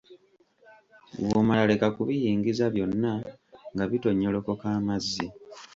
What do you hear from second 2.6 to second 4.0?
byonna nga